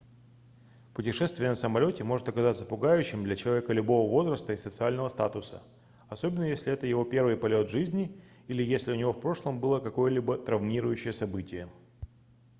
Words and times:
путешествие 0.95 1.49
на 1.49 1.53
самолёте 1.53 2.03
может 2.03 2.27
оказаться 2.27 2.65
пугающим 2.65 3.23
для 3.23 3.35
человека 3.35 3.71
любого 3.71 4.09
возраста 4.09 4.51
и 4.51 4.57
социального 4.57 5.09
статуса 5.09 5.61
особенно 6.09 6.41
если 6.45 6.73
это 6.73 6.87
его 6.87 7.03
первый 7.05 7.37
полет 7.37 7.67
в 7.69 7.71
жизни 7.71 8.19
или 8.47 8.63
если 8.63 8.93
у 8.93 8.95
него 8.95 9.13
в 9.13 9.21
прошлом 9.21 9.59
было 9.59 9.79
какое-либо 9.79 10.39
травмирующее 10.39 11.13
событие 11.13 11.67